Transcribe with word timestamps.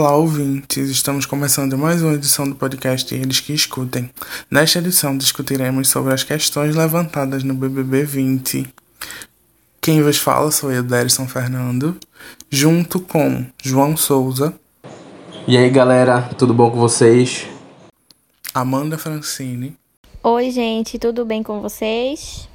Olá, 0.00 0.16
ouvintes! 0.16 0.88
Estamos 0.88 1.26
começando 1.26 1.76
mais 1.76 2.00
uma 2.00 2.14
edição 2.14 2.48
do 2.48 2.54
podcast 2.54 3.14
Eles 3.14 3.38
que 3.38 3.52
Escutem. 3.52 4.10
Nesta 4.50 4.78
edição 4.78 5.14
discutiremos 5.14 5.88
sobre 5.88 6.14
as 6.14 6.24
questões 6.24 6.74
levantadas 6.74 7.44
no 7.44 7.52
BBB 7.52 8.04
20. 8.04 8.66
Quem 9.78 10.02
vos 10.02 10.16
fala 10.16 10.50
sou 10.50 10.72
eu, 10.72 10.82
Derson 10.82 11.28
Fernando, 11.28 11.98
junto 12.48 12.98
com 12.98 13.44
João 13.62 13.94
Souza. 13.94 14.54
E 15.46 15.58
aí, 15.58 15.68
galera, 15.68 16.30
tudo 16.38 16.54
bom 16.54 16.70
com 16.70 16.78
vocês? 16.78 17.46
Amanda 18.54 18.96
Francine. 18.96 19.76
Oi, 20.22 20.50
gente, 20.50 20.98
tudo 20.98 21.26
bem 21.26 21.42
com 21.42 21.60
vocês? 21.60 22.48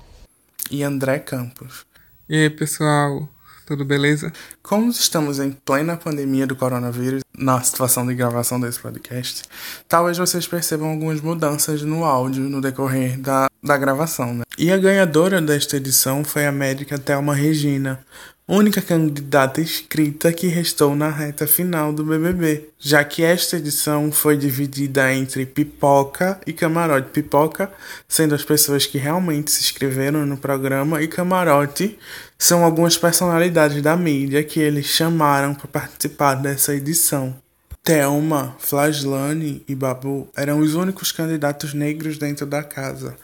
E 0.72 0.82
André 0.82 1.20
Campos. 1.20 1.86
E 2.28 2.38
aí, 2.38 2.50
pessoal, 2.50 3.30
tudo 3.66 3.84
beleza? 3.84 4.32
Como 4.62 4.92
estamos 4.92 5.40
em 5.40 5.52
plena 5.52 5.98
pandemia 5.98 6.46
do 6.46 6.56
coronavírus, 6.56 7.22
na 7.38 7.62
situação 7.62 8.06
de 8.06 8.14
gravação 8.14 8.60
desse 8.60 8.80
podcast, 8.80 9.44
talvez 9.88 10.18
vocês 10.18 10.48
percebam 10.48 10.90
algumas 10.90 11.20
mudanças 11.20 11.82
no 11.82 12.06
áudio 12.06 12.44
no 12.44 12.62
decorrer 12.62 13.20
da, 13.20 13.50
da 13.62 13.78
gravação. 13.78 14.34
Né? 14.34 14.44
E 14.58 14.72
a 14.72 14.78
ganhadora 14.78 15.42
desta 15.42 15.78
edição 15.78 16.24
foi 16.24 16.46
a 16.46 16.52
médica 16.52 16.98
Thelma 16.98 17.34
Regina, 17.34 18.00
única 18.48 18.80
candidata 18.82 19.60
escrita 19.60 20.32
que 20.32 20.48
restou 20.48 20.96
na 20.96 21.10
reta 21.10 21.48
final 21.48 21.92
do 21.92 22.06
BBB, 22.06 22.70
já 22.78 23.04
que 23.04 23.24
esta 23.24 23.58
edição 23.58 24.12
foi 24.12 24.38
dividida 24.38 25.12
entre 25.12 25.46
pipoca 25.46 26.40
e 26.46 26.54
camarote. 26.54 27.10
Pipoca 27.10 27.72
sendo 28.08 28.36
as 28.36 28.46
pessoas 28.46 28.86
que 28.86 29.00
realmente 29.00 29.52
se 29.52 29.62
inscreveram 29.62 30.26
no 30.26 30.38
programa, 30.38 31.02
e 31.02 31.08
camarote 31.08 31.98
são 32.38 32.64
algumas 32.64 32.98
personalidades 32.98 33.82
da 33.82 33.96
mídia 33.96 34.44
que 34.44 34.60
eles 34.60 34.86
chamaram 34.86 35.54
para 35.54 35.68
participar 35.68 36.36
dessa 36.36 36.74
edição. 36.74 37.36
Thelma, 37.84 38.56
Flaslane 38.58 39.64
e 39.68 39.76
Babu 39.76 40.28
eram 40.36 40.60
os 40.60 40.74
únicos 40.74 41.12
candidatos 41.12 41.74
negros 41.74 42.18
dentro 42.18 42.46
da 42.46 42.64
casa, 42.64 43.16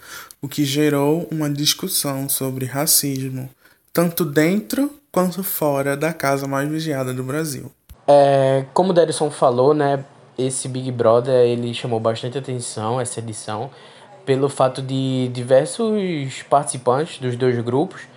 o 0.41 0.47
que 0.47 0.63
gerou 0.63 1.27
uma 1.31 1.49
discussão 1.49 2.29
sobre 2.29 2.65
racismo, 2.65 3.49
tanto 3.91 4.23
dentro 4.23 4.91
quanto 5.11 5.43
fora 5.43 5.97
da 5.97 6.13
casa 6.13 6.47
mais 6.47 6.69
vigiada 6.69 7.11
do 7.11 7.23
Brasil. 7.23 7.71
É, 8.07 8.65
como 8.73 8.91
o 8.91 8.93
Derison 8.93 9.31
falou, 9.31 9.73
né, 9.73 10.05
esse 10.37 10.67
Big 10.67 10.91
Brother 10.91 11.33
ele 11.45 11.73
chamou 11.73 11.99
bastante 11.99 12.37
atenção, 12.37 13.01
essa 13.01 13.19
edição, 13.19 13.71
pelo 14.25 14.47
fato 14.47 14.81
de 14.81 15.27
diversos 15.33 16.43
participantes 16.49 17.19
dos 17.19 17.35
dois 17.35 17.57
grupos 17.63 18.10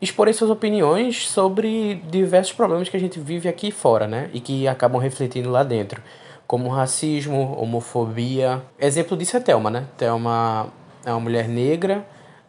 exporem 0.00 0.32
suas 0.32 0.50
opiniões 0.50 1.28
sobre 1.28 1.96
diversos 2.10 2.52
problemas 2.52 2.88
que 2.88 2.96
a 2.96 3.00
gente 3.00 3.20
vive 3.20 3.48
aqui 3.48 3.70
fora, 3.70 4.06
né, 4.06 4.30
e 4.32 4.40
que 4.40 4.66
acabam 4.66 5.00
refletindo 5.00 5.50
lá 5.50 5.62
dentro, 5.62 6.02
como 6.46 6.68
racismo, 6.68 7.56
homofobia. 7.60 8.62
Exemplo 8.78 9.16
disso 9.16 9.36
é 9.36 9.40
Thelma, 9.40 9.70
né? 9.70 9.86
Thelma 9.96 10.68
é 11.04 11.10
uma 11.12 11.20
mulher 11.20 11.48
negra, 11.48 12.04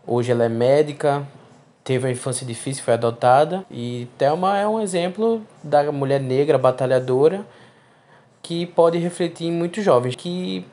hoje 0.07 0.31
ela 0.31 0.44
é 0.44 0.49
médica, 0.49 1.27
teve 1.83 2.05
uma 2.05 2.11
infância 2.11 2.45
difícil, 2.45 2.83
foi 2.83 2.95
adotada. 2.95 3.66
E 3.69 4.07
Thelma 4.17 4.57
é 4.57 4.67
um 4.67 4.79
exemplo 4.81 5.41
da 5.63 5.91
mulher 5.91 6.19
negra 6.19 6.57
batalhadora 6.57 7.45
que 8.41 8.66
pode 8.66 8.97
refletir 8.97 9.47
em 9.47 9.52
muitos 9.52 9.83
jovens, 9.83 10.16
que 10.16 10.66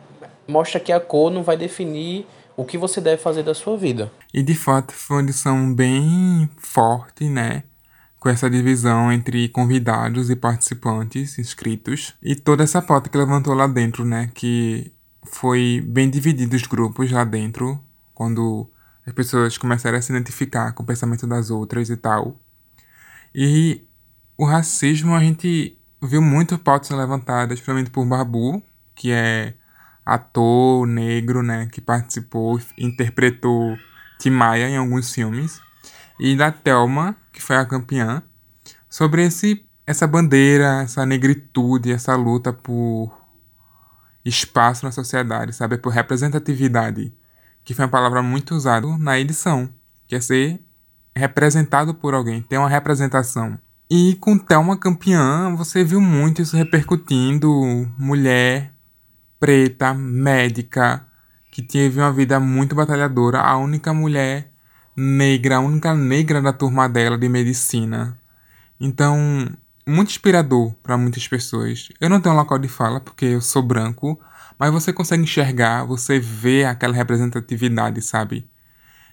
mostra 0.47 0.81
que 0.81 0.91
a 0.91 0.99
cor 0.99 1.31
não 1.31 1.43
vai 1.43 1.57
definir 1.57 2.27
o 2.59 2.65
que 2.65 2.77
você 2.77 3.01
deve 3.01 3.23
fazer 3.23 3.45
da 3.45 3.55
sua 3.55 3.79
vida. 3.79 4.11
E 4.35 4.43
de 4.43 4.53
fato 4.53 4.93
foi 4.93 5.19
uma 5.19 5.23
edição 5.23 5.73
bem 5.73 6.51
forte, 6.57 7.29
né? 7.29 7.63
Com 8.19 8.29
essa 8.29 8.51
divisão 8.51 9.13
entre 9.13 9.49
convidados 9.51 10.29
e 10.29 10.35
participantes 10.35 11.39
inscritos. 11.39 12.15
E 12.21 12.35
toda 12.35 12.65
essa 12.65 12.83
pauta 12.83 13.09
que 13.09 13.17
levantou 13.17 13.55
lá 13.55 13.69
dentro, 13.69 14.05
né? 14.05 14.33
Que 14.35 14.91
foi 15.23 15.81
bem 15.87 16.11
dividido 16.11 16.57
os 16.57 16.63
grupos 16.63 17.13
lá 17.13 17.23
dentro, 17.23 17.81
quando 18.13 18.69
as 19.07 19.13
pessoas 19.13 19.57
começaram 19.57 19.97
a 19.97 20.03
se 20.03 20.13
identificar 20.13 20.73
com 20.73 20.83
o 20.83 20.87
pensamento 20.87 21.29
das 21.29 21.51
outras 21.51 21.89
e 21.91 21.97
tal. 21.97 22.41
E 23.33 23.87
o 24.37 24.45
racismo 24.45 25.15
a 25.15 25.21
gente 25.21 25.79
viu 26.03 26.21
muito 26.21 26.59
pautas 26.59 26.91
levantadas, 26.91 27.61
principalmente 27.61 27.91
por 27.91 28.05
Babu, 28.05 28.61
que 28.97 29.13
é 29.13 29.55
ator 30.09 30.87
negro, 30.87 31.43
né, 31.43 31.69
que 31.71 31.81
participou, 31.81 32.61
interpretou 32.79 33.77
Timaya 34.19 34.69
em 34.69 34.77
alguns 34.77 35.13
filmes, 35.13 35.61
e 36.19 36.37
da 36.37 36.51
Thelma, 36.51 37.17
que 37.33 37.43
foi 37.43 37.57
a 37.57 37.65
campeã, 37.65 38.23
sobre 38.89 39.25
esse 39.25 39.65
essa 39.87 40.07
bandeira, 40.07 40.83
essa 40.83 41.07
negritude, 41.07 41.91
essa 41.91 42.15
luta 42.15 42.53
por 42.53 43.11
espaço 44.23 44.85
na 44.85 44.93
sociedade, 44.93 45.55
sabe, 45.55 45.79
por 45.79 45.91
representatividade 45.91 47.11
que 47.69 47.75
foi 47.75 47.85
uma 47.85 47.91
palavra 47.91 48.23
muito 48.23 48.55
usada 48.55 48.87
na 48.97 49.21
edição, 49.21 49.69
que 50.07 50.15
é 50.15 50.21
ser 50.23 50.59
representado 51.15 51.93
por 51.93 52.15
alguém, 52.15 52.41
ter 52.41 52.57
uma 52.57 52.67
representação. 52.67 53.59
E 53.91 54.15
com 54.15 54.39
Thelma 54.39 54.75
campeã, 54.75 55.55
você 55.55 55.85
viu 55.85 56.01
muito 56.01 56.41
isso 56.41 56.57
repercutindo, 56.57 57.51
mulher 57.99 58.73
preta, 59.39 59.95
médica, 59.95 61.07
que 61.51 61.63
teve 61.63 62.01
uma 62.01 62.13
vida 62.13 62.39
muito 62.39 62.75
batalhadora, 62.75 63.41
a 63.41 63.57
única 63.57 63.93
mulher 63.93 64.51
negra, 64.97 65.57
a 65.57 65.61
única 65.61 65.95
negra 65.95 66.43
da 66.43 66.53
turma 66.53 66.89
dela 66.89 67.17
de 67.17 67.29
medicina. 67.29 68.19
Então, 68.81 69.49
muito 69.87 70.11
inspirador 70.11 70.75
para 70.83 70.97
muitas 70.99 71.27
pessoas. 71.27 71.89
Eu 72.01 72.11
não 72.11 72.21
tenho 72.21 72.35
um 72.35 72.39
local 72.39 72.59
de 72.59 72.69
fala 72.69 73.01
porque 73.01 73.25
eu 73.25 73.41
sou 73.41 73.63
branco, 73.63 74.19
mas 74.59 74.73
você 74.73 74.93
consegue 74.93 75.23
enxergar, 75.23 75.85
você 75.85 76.19
vê 76.19 76.65
aquela 76.65 76.95
representatividade, 76.95 78.03
sabe? 78.03 78.49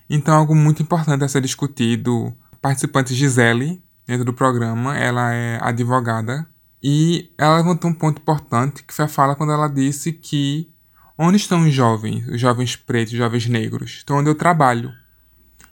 Então, 0.10 0.36
algo 0.36 0.56
muito 0.56 0.82
importante 0.82 1.24
a 1.24 1.28
ser 1.28 1.42
discutido. 1.42 2.36
Participante 2.62 3.14
Gisele, 3.14 3.82
dentro 4.08 4.26
do 4.26 4.34
programa, 4.34 4.98
ela 4.98 5.34
é 5.34 5.60
advogada 5.62 6.48
e 6.88 7.32
ela 7.36 7.58
levantou 7.58 7.90
um 7.90 7.94
ponto 7.96 8.22
importante, 8.22 8.84
que 8.84 8.94
foi 8.94 9.06
a 9.06 9.08
fala 9.08 9.36
quando 9.36 9.52
ela 9.52 9.68
disse 9.68 10.14
que 10.14 10.72
onde 11.18 11.38
estão 11.38 11.66
os 11.66 11.74
jovens, 11.74 12.28
os 12.28 12.40
jovens 12.40 12.76
pretos, 12.76 13.12
os 13.12 13.18
jovens 13.18 13.48
negros? 13.48 13.90
Estão 13.90 14.18
onde 14.18 14.30
eu 14.30 14.36
trabalho. 14.36 14.94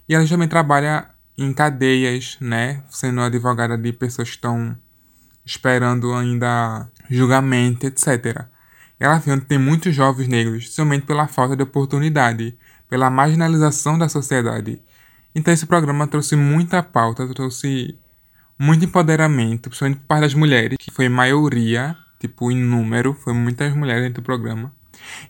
E 0.09 0.16
ela 0.16 0.28
também 0.28 0.47
trabalha 0.47 1.07
em 1.38 1.53
cadeias, 1.53 2.35
né? 2.41 2.84
Sendo 2.90 3.22
advogada 3.22 3.78
de 3.78 3.94
pessoas 3.94 4.29
que 4.29 4.38
estão 4.38 4.75
esperando 5.46 6.16
ainda 6.16 6.90
julgamento, 7.07 7.85
etc. 7.85 8.47
Ela 9.00 9.19
viu 9.19 9.40
que 9.40 9.45
tem 9.45 9.59
muitos 9.59 9.94
jovens 9.94 10.28
negros 10.28 10.74
somente 10.74 11.06
pela 11.06 11.28
falta 11.28 11.56
de 11.56 11.62
oportunidade, 11.62 12.57
pela 12.90 13.12
marginalização 13.12 14.00
da 14.00 14.09
sociedade. 14.09 14.81
Então 15.35 15.53
esse 15.53 15.68
programa 15.68 16.07
trouxe 16.07 16.35
muita 16.35 16.81
pauta, 16.81 17.28
trouxe 17.28 18.00
muito 18.58 18.86
empoderamento, 18.86 19.69
principalmente 19.69 20.00
por 20.00 20.08
parte 20.08 20.22
das 20.22 20.34
mulheres, 20.34 20.78
que 20.80 20.91
foi 20.91 21.09
maioria, 21.09 21.96
tipo, 22.19 22.52
em 22.52 22.56
número, 22.56 23.14
foi 23.14 23.34
muitas 23.34 23.75
mulheres 23.75 24.03
dentro 24.03 24.22
do 24.22 24.25
programa. 24.25 24.72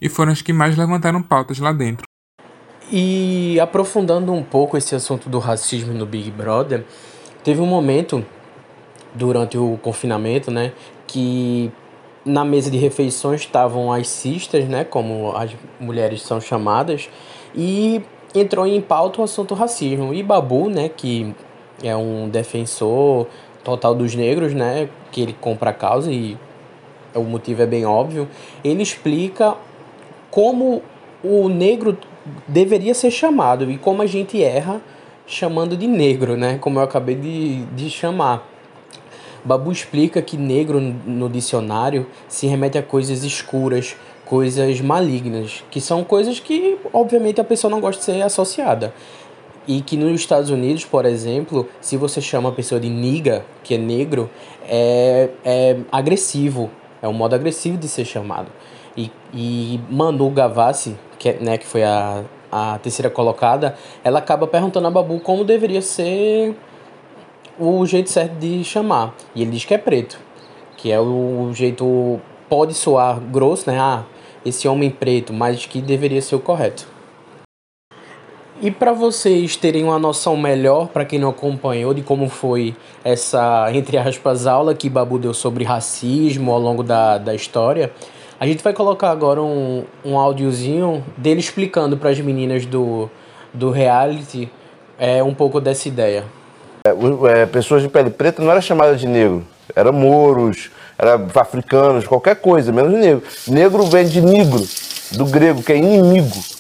E 0.02 0.10
foram 0.10 0.32
as 0.32 0.42
que 0.42 0.54
mais 0.54 0.78
levantaram 0.78 1.22
pautas 1.22 1.60
lá 1.60 1.72
dentro. 1.72 2.06
E 2.92 3.60
aprofundando 3.60 4.34
um 4.34 4.44
pouco 4.44 4.78
esse 4.78 4.94
assunto 4.94 5.30
do 5.30 5.40
racismo 5.40 5.94
no 5.94 6.06
Big 6.06 6.30
Brother, 6.30 6.86
teve 7.44 7.62
um 7.62 7.66
momento 7.66 8.24
durante 9.16 9.58
o 9.58 9.78
confinamento, 9.82 10.52
né, 10.52 10.74
que 11.08 11.72
na 12.26 12.46
mesa 12.46 12.70
de 12.70 12.78
refeições 12.78 13.42
estavam 13.42 13.92
as 13.92 14.08
cistas, 14.08 14.66
né, 14.66 14.84
como 14.84 15.36
as 15.36 15.52
mulheres 15.80 16.22
são 16.22 16.40
chamadas, 16.40 17.10
e 17.56 18.02
entrou 18.36 18.66
em 18.66 18.82
pauta 18.82 19.22
o 19.22 19.24
assunto 19.24 19.54
racismo. 19.54 20.14
E 20.14 20.24
Babu, 20.24 20.70
né, 20.70 20.90
que 20.90 21.34
é 21.82 21.96
um 21.96 22.30
defensor 22.30 23.28
total 23.64 23.96
dos 23.96 24.14
negros, 24.14 24.54
né, 24.54 24.90
que 25.12 25.22
ele 25.22 25.36
compra 25.40 25.70
a 25.70 25.74
causa 25.74 26.12
e 26.12 26.38
o 27.16 27.24
motivo 27.24 27.62
é 27.62 27.66
bem 27.66 27.86
óbvio, 27.86 28.28
ele 28.64 28.84
explica 28.84 29.56
como 30.30 30.82
o 31.24 31.48
negro 31.48 31.98
deveria 32.48 32.94
ser 32.94 33.12
chamado 33.12 33.70
e 33.72 33.78
como 33.78 34.02
a 34.02 34.06
gente 34.06 34.42
erra 34.44 34.82
chamando 35.26 35.78
de 35.78 35.88
negro, 35.88 36.36
né, 36.36 36.58
como 36.60 36.80
eu 36.80 36.84
acabei 36.84 37.16
de, 37.16 37.64
de 37.66 37.90
chamar. 37.90 38.50
Babu 39.46 39.72
explica 39.72 40.22
que 40.22 40.38
negro 40.38 40.80
no 40.80 41.30
dicionário 41.30 42.08
se 42.30 42.48
remete 42.48 42.78
a 42.78 42.84
coisas 42.84 43.24
escuras, 43.24 43.96
coisas 44.26 44.80
malignas, 44.80 45.64
que 45.70 45.82
são 45.82 46.04
coisas 46.04 46.40
que, 46.40 46.78
obviamente, 46.94 47.42
a 47.42 47.44
pessoa 47.44 47.70
não 47.70 47.82
gosta 47.82 48.00
de 48.00 48.06
ser 48.06 48.22
associada. 48.22 48.94
E 49.68 49.82
que 49.82 49.96
nos 49.96 50.20
Estados 50.20 50.50
Unidos, 50.50 50.84
por 50.86 51.06
exemplo, 51.06 51.68
se 51.80 51.96
você 51.96 52.20
chama 52.20 52.50
a 52.50 52.52
pessoa 52.52 52.82
de 52.82 52.90
niga, 52.90 53.46
que 53.64 53.76
é 53.76 53.78
negro, 53.78 54.30
é, 54.68 55.30
é 55.44 55.78
agressivo, 55.92 56.70
é 57.02 57.08
um 57.08 57.14
modo 57.14 57.34
agressivo 57.36 57.78
de 57.78 57.88
ser 57.88 58.06
chamado. 58.06 58.48
E, 58.96 59.10
e 59.34 59.80
Manu 59.90 60.30
Gavassi, 60.30 60.98
que, 61.18 61.30
é, 61.30 61.40
né, 61.40 61.58
que 61.58 61.66
foi 61.66 61.84
a, 61.84 62.24
a 62.52 62.78
terceira 62.80 63.10
colocada, 63.10 63.76
ela 64.04 64.20
acaba 64.20 64.46
perguntando 64.46 64.88
a 64.88 64.92
Babu 64.92 65.20
como 65.20 65.44
deveria 65.44 65.82
ser 65.82 66.56
o 67.58 67.86
jeito 67.86 68.10
certo 68.10 68.34
de 68.34 68.64
chamar. 68.64 69.16
E 69.34 69.42
ele 69.42 69.52
diz 69.52 69.66
que 69.66 69.74
é 69.74 69.78
preto. 69.78 70.20
que 70.78 70.92
é 70.92 71.00
o, 71.00 71.48
o 71.50 71.54
jeito 71.54 72.20
pode 72.50 72.74
soar 72.74 73.20
grosso, 73.20 73.70
né? 73.70 73.80
Ah, 73.80 74.04
esse 74.46 74.68
homem 74.68 74.90
preto, 74.90 75.32
mas 75.34 75.66
que 75.66 75.82
deveria 75.82 76.22
ser 76.22 76.36
o 76.36 76.40
correto. 76.40 76.93
E 78.62 78.72
para 78.72 78.94
vocês 78.94 79.56
terem 79.56 79.84
uma 79.84 80.00
noção 80.00 80.38
melhor, 80.38 80.88
para 80.88 81.04
quem 81.04 81.20
não 81.20 81.30
acompanhou, 81.30 81.94
de 81.94 82.02
como 82.02 82.30
foi 82.30 82.76
essa, 83.04 83.70
entre 83.74 83.98
aspas, 83.98 84.48
aula 84.48 84.74
que 84.74 84.90
Babu 84.90 85.18
deu 85.18 85.34
sobre 85.34 85.64
racismo 85.64 86.52
ao 86.52 86.60
longo 86.60 86.84
da, 86.84 87.18
da 87.18 87.36
história, 87.36 87.92
a 88.40 88.46
gente 88.46 88.64
vai 88.64 88.74
colocar 88.74 89.10
agora 89.10 89.42
um, 89.42 89.86
um 90.04 90.18
áudiozinho 90.18 91.04
dele 91.18 91.40
explicando 91.40 91.98
para 91.98 92.10
as 92.10 92.20
meninas 92.20 92.66
do, 92.66 93.10
do 93.54 93.70
reality 93.70 94.50
é, 95.00 95.24
um 95.24 95.34
pouco 95.34 95.60
dessa 95.60 95.88
ideia. 95.88 96.26
É, 96.86 97.42
é, 97.42 97.46
pessoas 97.46 97.82
de 97.82 97.90
pele 97.90 98.10
preta 98.10 98.42
não 98.42 98.52
era 98.52 98.62
chamada 98.62 98.96
de 98.96 99.08
negro, 99.08 99.46
era 99.76 99.92
mouros, 99.92 100.70
era 100.98 101.16
africanos, 101.36 102.06
qualquer 102.06 102.36
coisa, 102.36 102.72
menos 102.72 102.92
negro. 102.92 103.24
Negro 103.48 103.86
vem 103.86 104.06
de 104.06 104.22
negro, 104.22 104.62
do 105.12 105.26
grego, 105.26 105.64
que 105.64 105.72
é 105.74 105.78
inimigo. 105.78 106.53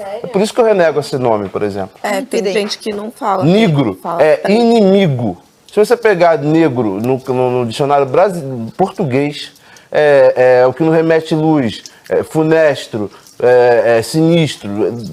Sério? 0.00 0.20
É 0.22 0.26
por 0.26 0.40
isso 0.40 0.54
que 0.54 0.60
eu 0.60 0.64
renego 0.64 0.98
esse 0.98 1.18
nome, 1.18 1.50
por 1.50 1.62
exemplo. 1.62 1.98
É, 2.02 2.22
tem 2.22 2.42
gente 2.52 2.78
que 2.78 2.90
não 2.90 3.10
fala. 3.10 3.44
Negro 3.44 3.98
fala. 4.02 4.22
é 4.22 4.40
inimigo. 4.48 5.36
Se 5.70 5.78
você 5.78 5.96
pegar 5.96 6.38
negro 6.38 7.00
no, 7.00 7.18
no, 7.18 7.50
no 7.50 7.66
dicionário 7.66 8.06
brasileiro, 8.06 8.72
português, 8.76 9.52
é, 9.92 10.62
é, 10.62 10.66
o 10.66 10.72
que 10.72 10.82
não 10.82 10.90
remete 10.90 11.34
luz, 11.34 11.82
é, 12.08 12.22
funestro, 12.22 13.10
é, 13.38 13.98
é, 13.98 14.02
sinistro. 14.02 14.70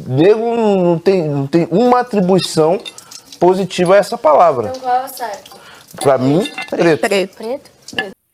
Negro 0.07 0.55
não 0.55 0.97
tem, 0.97 1.27
não 1.27 1.45
tem 1.45 1.67
uma 1.69 1.99
atribuição 1.99 2.79
positiva 3.39 3.95
a 3.95 3.97
essa 3.97 4.17
palavra. 4.17 4.69
Então 4.69 4.81
qual 4.81 4.95
é 4.95 5.05
o 5.05 5.09
certo? 5.09 5.57
Pra 6.01 6.17
mim, 6.17 6.49
preto. 6.69 7.01
Preto. 7.01 7.35
preto. 7.35 7.71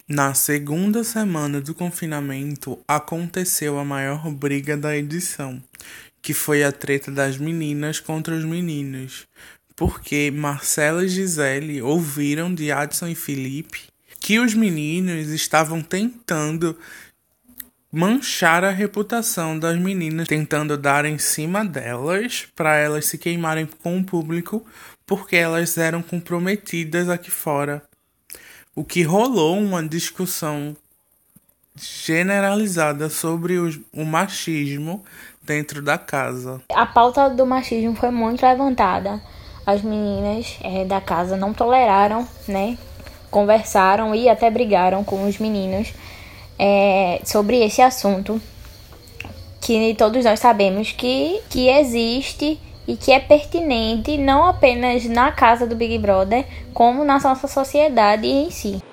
Na 0.07 0.33
segunda 0.33 1.03
semana 1.03 1.59
do 1.59 1.73
confinamento, 1.73 2.77
aconteceu 2.87 3.79
a 3.79 3.85
maior 3.85 4.29
briga 4.29 4.77
da 4.77 4.95
edição, 4.95 5.61
que 6.23 6.33
foi 6.33 6.63
a 6.63 6.71
treta 6.71 7.11
das 7.11 7.37
meninas 7.37 7.99
contra 7.99 8.33
os 8.33 8.45
meninos, 8.45 9.27
porque 9.75 10.31
Marcela 10.31 11.05
e 11.05 11.09
Gisele 11.09 11.81
ouviram 11.81 12.51
de 12.55 12.71
Adson 12.71 13.09
e 13.09 13.15
Felipe 13.15 13.93
que 14.21 14.39
os 14.39 14.53
meninos 14.53 15.27
estavam 15.31 15.81
tentando 15.81 16.79
manchar 17.91 18.63
a 18.63 18.71
reputação 18.71 19.59
das 19.59 19.77
meninas, 19.77 20.29
tentando 20.29 20.77
dar 20.77 21.03
em 21.03 21.17
cima 21.17 21.65
delas 21.65 22.47
para 22.55 22.77
elas 22.77 23.05
se 23.05 23.17
queimarem 23.17 23.65
com 23.65 23.99
o 23.99 24.03
público, 24.03 24.65
porque 25.05 25.35
elas 25.35 25.77
eram 25.77 26.01
comprometidas 26.01 27.09
aqui 27.09 27.29
fora. 27.29 27.83
O 28.73 28.85
que 28.85 29.03
rolou 29.03 29.59
uma 29.59 29.85
discussão 29.85 30.73
generalizada 31.75 33.09
sobre 33.09 33.57
o, 33.57 33.69
o 33.91 34.05
machismo 34.05 35.03
dentro 35.43 35.81
da 35.81 35.97
casa. 35.97 36.61
A 36.73 36.85
pauta 36.85 37.29
do 37.29 37.45
machismo 37.45 37.95
foi 37.95 38.11
muito 38.11 38.45
levantada. 38.45 39.21
As 39.65 39.81
meninas 39.81 40.57
é, 40.61 40.85
da 40.85 40.99
casa 40.99 41.37
não 41.37 41.53
toleraram, 41.53 42.27
né? 42.47 42.77
Conversaram 43.29 44.13
e 44.13 44.29
até 44.29 44.49
brigaram 44.49 45.03
com 45.03 45.27
os 45.27 45.39
meninos 45.39 45.93
é, 46.59 47.21
sobre 47.23 47.63
esse 47.63 47.81
assunto. 47.81 48.41
Que 49.61 49.95
todos 49.95 50.25
nós 50.25 50.39
sabemos 50.39 50.91
que, 50.91 51.41
que 51.49 51.69
existe 51.69 52.59
e 52.85 52.97
que 52.97 53.13
é 53.13 53.19
pertinente 53.19 54.17
não 54.17 54.45
apenas 54.45 55.05
na 55.05 55.31
casa 55.31 55.65
do 55.65 55.75
Big 55.75 55.97
Brother, 55.97 56.45
como 56.73 57.05
na 57.05 57.17
nossa 57.19 57.47
sociedade 57.47 58.27
em 58.27 58.51
si. 58.51 58.83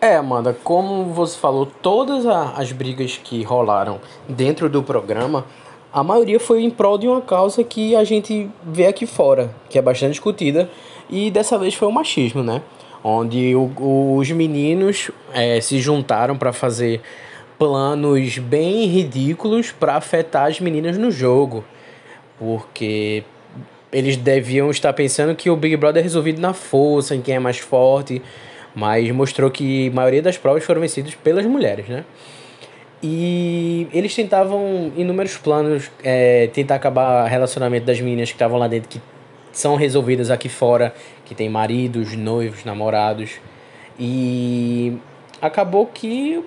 É, 0.00 0.16
Amanda, 0.16 0.56
como 0.64 1.04
você 1.12 1.38
falou, 1.38 1.66
todas 1.66 2.26
as 2.26 2.72
brigas 2.72 3.20
que 3.22 3.42
rolaram 3.42 4.00
dentro 4.28 4.68
do 4.68 4.82
programa 4.82 5.44
a 5.92 6.02
maioria 6.02 6.40
foi 6.40 6.62
em 6.62 6.70
prol 6.70 6.96
de 6.96 7.06
uma 7.06 7.20
causa 7.20 7.62
que 7.62 7.94
a 7.94 8.02
gente 8.02 8.48
vê 8.64 8.86
aqui 8.86 9.04
fora, 9.04 9.54
que 9.68 9.78
é 9.78 9.82
bastante 9.82 10.12
discutida, 10.12 10.70
e 11.10 11.30
dessa 11.30 11.58
vez 11.58 11.74
foi 11.74 11.86
o 11.86 11.92
machismo, 11.92 12.42
né? 12.42 12.62
Onde 13.04 13.54
o, 13.54 14.16
os 14.16 14.30
meninos 14.30 15.10
é, 15.34 15.60
se 15.60 15.78
juntaram 15.78 16.36
para 16.36 16.52
fazer 16.52 17.02
planos 17.58 18.38
bem 18.38 18.86
ridículos 18.86 19.70
para 19.70 19.96
afetar 19.96 20.46
as 20.46 20.60
meninas 20.60 20.96
no 20.96 21.10
jogo, 21.10 21.64
porque 22.38 23.22
eles 23.92 24.16
deviam 24.16 24.70
estar 24.70 24.92
pensando 24.94 25.34
que 25.34 25.50
o 25.50 25.56
Big 25.56 25.76
Brother 25.76 26.00
é 26.00 26.02
resolvido 26.02 26.40
na 26.40 26.54
força, 26.54 27.14
em 27.14 27.20
quem 27.20 27.34
é 27.34 27.38
mais 27.38 27.58
forte, 27.58 28.22
mas 28.74 29.10
mostrou 29.10 29.50
que 29.50 29.88
a 29.88 29.92
maioria 29.92 30.22
das 30.22 30.38
provas 30.38 30.64
foram 30.64 30.80
vencidas 30.80 31.14
pelas 31.14 31.44
mulheres, 31.44 31.86
né? 31.88 32.04
E 33.02 33.88
eles 33.92 34.14
tentavam 34.14 34.92
inúmeros 34.96 35.36
planos, 35.36 35.90
é, 36.04 36.46
tentar 36.48 36.76
acabar 36.76 37.24
o 37.24 37.28
relacionamento 37.28 37.84
das 37.84 38.00
meninas 38.00 38.28
que 38.28 38.36
estavam 38.36 38.58
lá 38.58 38.68
dentro, 38.68 38.88
que 38.88 39.00
são 39.50 39.74
resolvidas 39.74 40.30
aqui 40.30 40.48
fora, 40.48 40.94
que 41.24 41.34
tem 41.34 41.48
maridos, 41.48 42.14
noivos, 42.16 42.64
namorados. 42.64 43.40
E 43.98 44.96
acabou 45.40 45.86
que 45.86 46.44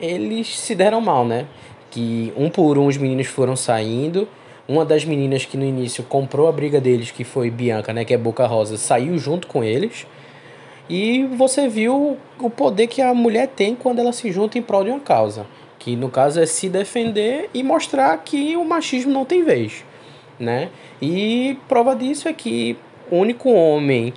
eles 0.00 0.56
se 0.60 0.76
deram 0.76 1.00
mal, 1.00 1.24
né? 1.24 1.46
Que 1.90 2.32
um 2.36 2.48
por 2.48 2.78
um 2.78 2.86
os 2.86 2.96
meninos 2.96 3.26
foram 3.26 3.56
saindo. 3.56 4.28
Uma 4.68 4.84
das 4.84 5.04
meninas 5.04 5.44
que 5.44 5.56
no 5.56 5.64
início 5.64 6.04
comprou 6.04 6.46
a 6.46 6.52
briga 6.52 6.80
deles, 6.80 7.10
que 7.10 7.24
foi 7.24 7.50
Bianca, 7.50 7.92
né? 7.92 8.04
Que 8.04 8.14
é 8.14 8.18
Boca 8.18 8.46
Rosa, 8.46 8.76
saiu 8.76 9.18
junto 9.18 9.48
com 9.48 9.64
eles. 9.64 10.06
E 10.88 11.24
você 11.36 11.68
viu 11.68 12.16
o 12.38 12.50
poder 12.50 12.86
que 12.86 13.02
a 13.02 13.12
mulher 13.12 13.48
tem 13.48 13.74
quando 13.74 13.98
ela 13.98 14.12
se 14.12 14.30
junta 14.30 14.58
em 14.58 14.62
prol 14.62 14.84
de 14.84 14.90
uma 14.90 15.00
causa 15.00 15.44
que 15.78 15.94
no 15.96 16.10
caso 16.10 16.40
é 16.40 16.46
se 16.46 16.68
defender 16.68 17.48
e 17.54 17.62
mostrar 17.62 18.16
que 18.18 18.56
o 18.56 18.64
machismo 18.64 19.12
não 19.12 19.24
tem 19.24 19.44
vez, 19.44 19.84
né? 20.38 20.70
E 21.00 21.58
prova 21.68 21.94
disso 21.94 22.28
é 22.28 22.32
que 22.32 22.76
o 23.10 23.16
único 23.16 23.50
homem 23.50 24.12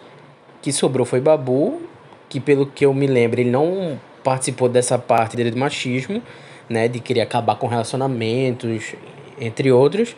que 0.62 0.72
sobrou 0.72 1.06
foi 1.06 1.20
Babu, 1.20 1.82
que 2.28 2.40
pelo 2.40 2.66
que 2.66 2.86
eu 2.86 2.94
me 2.94 3.08
lembro, 3.08 3.40
ele 3.40 3.52
não 3.52 4.00
participou 4.24 4.70
dessa 4.70 4.98
parte 4.98 5.36
dele 5.36 5.52
do 5.52 5.58
machismo, 5.58 6.22
né, 6.70 6.88
de 6.88 7.00
querer 7.00 7.22
acabar 7.22 7.56
com 7.56 7.68
relacionamentos, 7.68 8.94
entre 9.40 9.72
outros. 9.72 10.16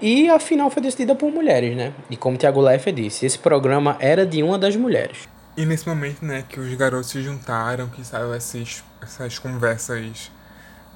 E 0.00 0.28
a 0.28 0.38
final 0.38 0.70
foi 0.70 0.82
decidida 0.82 1.14
por 1.14 1.32
mulheres, 1.32 1.74
né? 1.74 1.92
E 2.10 2.16
como 2.16 2.36
o 2.36 2.38
Thiago 2.38 2.60
Leifert 2.60 2.94
disse, 2.94 3.24
esse 3.24 3.38
programa 3.38 3.96
era 3.98 4.26
de 4.26 4.42
uma 4.42 4.58
das 4.58 4.76
mulheres. 4.76 5.28
E 5.56 5.64
nesse 5.64 5.88
momento, 5.88 6.22
né, 6.22 6.44
que 6.46 6.60
os 6.60 6.72
garotos 6.74 7.08
se 7.08 7.22
juntaram, 7.22 7.88
que 7.88 8.04
saiu 8.04 8.34
essas, 8.34 8.84
essas 9.02 9.38
conversas 9.38 10.30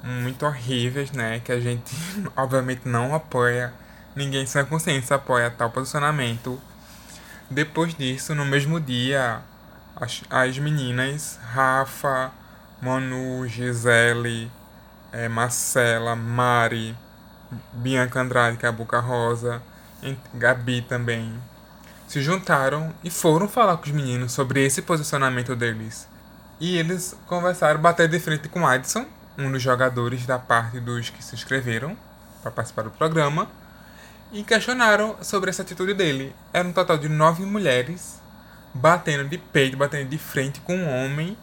muito 0.03 0.45
horríveis, 0.45 1.11
né? 1.11 1.39
Que 1.39 1.51
a 1.51 1.59
gente 1.59 1.95
obviamente 2.35 2.87
não 2.87 3.13
apoia, 3.13 3.73
ninguém 4.15 4.45
sem 4.45 4.65
consciência 4.65 5.15
apoia 5.15 5.49
tal 5.49 5.69
posicionamento. 5.69 6.59
Depois 7.49 7.93
disso, 7.93 8.33
no 8.33 8.45
mesmo 8.45 8.79
dia, 8.79 9.41
as, 9.95 10.23
as 10.29 10.57
meninas, 10.57 11.39
Rafa, 11.53 12.31
Manu, 12.81 13.47
Gisele, 13.47 14.49
é, 15.11 15.27
Marcela, 15.27 16.15
Mari, 16.15 16.95
Bianca 17.73 18.21
Andrade, 18.21 18.57
que 18.57 18.65
é 18.65 18.69
a 18.69 18.71
Boca 18.71 18.99
Rosa, 18.99 19.61
Gabi 20.33 20.81
também, 20.81 21.33
se 22.07 22.21
juntaram 22.21 22.93
e 23.03 23.09
foram 23.09 23.47
falar 23.47 23.77
com 23.77 23.83
os 23.83 23.91
meninos 23.91 24.31
sobre 24.31 24.65
esse 24.65 24.81
posicionamento 24.81 25.55
deles. 25.55 26.07
E 26.59 26.77
eles 26.77 27.15
conversaram, 27.27 27.79
bater 27.79 28.07
de 28.07 28.19
frente 28.19 28.47
com 28.47 28.65
Adson, 28.65 29.05
um 29.37 29.51
dos 29.51 29.61
jogadores 29.61 30.25
da 30.25 30.37
parte 30.37 30.79
dos 30.79 31.09
que 31.09 31.23
se 31.23 31.35
inscreveram 31.35 31.97
para 32.41 32.51
participar 32.51 32.83
do 32.83 32.91
programa 32.91 33.47
e 34.31 34.43
questionaram 34.43 35.17
sobre 35.21 35.49
essa 35.49 35.61
atitude 35.61 35.93
dele. 35.93 36.35
Era 36.53 36.67
um 36.67 36.73
total 36.73 36.97
de 36.97 37.09
nove 37.09 37.45
mulheres 37.45 38.19
batendo 38.73 39.27
de 39.27 39.37
peito, 39.37 39.77
batendo 39.77 40.09
de 40.09 40.17
frente 40.17 40.61
com 40.61 40.75
um 40.75 40.89
homem 40.89 41.37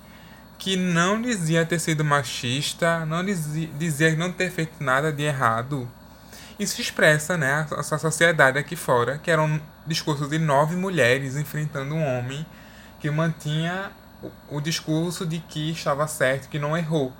que 0.58 0.76
não 0.76 1.20
dizia 1.22 1.64
ter 1.64 1.78
sido 1.78 2.04
machista, 2.04 3.06
não 3.06 3.24
dizia, 3.24 3.68
dizia 3.78 4.16
não 4.16 4.32
ter 4.32 4.50
feito 4.50 4.82
nada 4.82 5.12
de 5.12 5.22
errado. 5.22 5.88
Isso 6.58 6.80
expressa 6.80 7.36
né, 7.36 7.66
a, 7.70 7.82
sociedade 7.82 8.58
aqui 8.58 8.74
fora, 8.74 9.18
que 9.18 9.30
era 9.30 9.40
um 9.40 9.60
discurso 9.86 10.26
de 10.26 10.38
nove 10.38 10.74
mulheres 10.74 11.36
enfrentando 11.36 11.94
um 11.94 12.04
homem 12.04 12.44
que 12.98 13.08
mantinha 13.08 13.92
o, 14.20 14.56
o 14.56 14.60
discurso 14.60 15.24
de 15.24 15.38
que 15.38 15.70
estava 15.70 16.08
certo, 16.08 16.48
que 16.48 16.58
não 16.58 16.76
errou. 16.76 17.12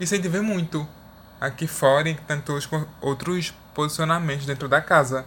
Vê 0.00 0.40
muito 0.40 0.88
aqui 1.38 1.66
fora 1.66 2.08
e 2.08 2.14
tantos 2.14 2.66
outros 3.02 3.52
posicionamentos 3.74 4.46
dentro 4.46 4.66
da 4.66 4.80
casa. 4.80 5.26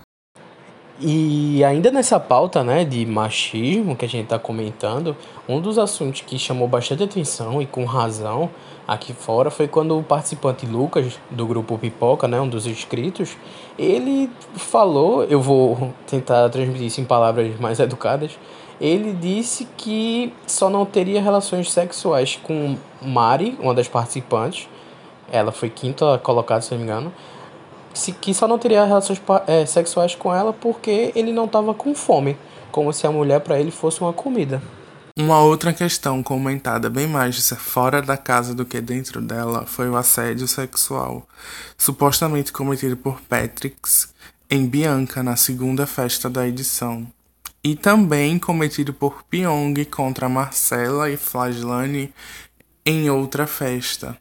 E 1.00 1.64
ainda 1.64 1.92
nessa 1.92 2.20
pauta, 2.20 2.64
né, 2.64 2.84
de 2.84 3.06
machismo 3.06 3.96
que 3.96 4.04
a 4.04 4.10
gente 4.10 4.24
está 4.24 4.40
comentando, 4.40 5.16
um 5.48 5.62
dos 5.62 5.78
assuntos 5.78 6.22
que 6.22 6.40
chamou 6.40 6.68
bastante 6.68 7.04
atenção 7.04 7.62
e 7.62 7.68
com 7.68 7.86
razão 7.86 8.50
aqui 8.88 9.14
fora 9.14 9.52
foi 9.52 9.68
quando 9.68 9.98
o 9.98 10.04
participante 10.04 10.66
Lucas 10.66 11.20
do 11.30 11.46
grupo 11.46 11.78
Pipoca, 11.78 12.28
né, 12.28 12.42
um 12.42 12.50
dos 12.50 12.66
inscritos, 12.66 13.38
ele 13.78 14.28
falou, 14.56 15.24
eu 15.26 15.40
vou 15.40 15.94
tentar 16.08 16.50
transmitir 16.50 16.88
isso 16.88 17.00
em 17.00 17.06
palavras 17.06 17.60
mais 17.60 17.80
educadas, 17.80 18.38
ele 18.80 19.14
disse 19.14 19.68
que 19.78 20.34
só 20.48 20.70
não 20.70 20.86
teria 20.86 21.22
relações 21.22 21.72
sexuais 21.72 22.40
com 22.42 22.78
Mari, 23.02 23.58
uma 23.60 23.74
das 23.74 23.88
participantes. 23.88 24.68
Ela 25.32 25.52
foi 25.52 25.70
quinta 25.70 26.18
colocada, 26.20 26.62
se 26.62 26.72
não 26.72 26.78
me 26.80 26.84
engano. 26.84 27.14
Que 28.20 28.34
só 28.34 28.48
não 28.48 28.58
teria 28.58 28.84
relações 28.84 29.22
é, 29.48 29.66
sexuais 29.66 30.16
com 30.16 30.34
ela 30.34 30.52
porque 30.52 31.12
ele 31.16 31.32
não 31.32 31.46
estava 31.46 31.74
com 31.74 31.94
fome. 31.94 32.38
Como 32.72 32.92
se 32.92 33.06
a 33.06 33.12
mulher 33.12 33.40
para 33.40 33.60
ele 33.60 33.72
fosse 33.72 34.02
uma 34.02 34.12
comida. 34.12 34.62
Uma 35.16 35.42
outra 35.42 35.72
questão 35.72 36.24
comentada 36.24 36.90
bem 36.90 37.06
mais 37.06 37.48
fora 37.52 38.02
da 38.02 38.18
casa 38.18 38.56
do 38.56 38.66
que 38.66 38.82
dentro 38.82 39.22
dela 39.22 39.64
foi 39.68 39.88
o 39.88 39.96
assédio 39.96 40.48
sexual, 40.48 41.28
supostamente 41.78 42.52
cometido 42.52 42.98
por 42.98 43.22
Patricks 43.22 44.12
em 44.50 44.66
Bianca 44.66 45.22
na 45.22 45.36
segunda 45.36 45.86
festa 45.86 46.32
da 46.32 46.48
edição, 46.48 47.08
e 47.64 47.76
também 47.76 48.38
cometido 48.38 48.94
por 48.94 49.24
Pyong 49.24 49.86
contra 49.86 50.28
Marcela 50.28 51.10
e 51.10 51.18
Flajlane 51.18 52.14
em 52.86 53.10
outra 53.10 53.48
festa. 53.48 54.18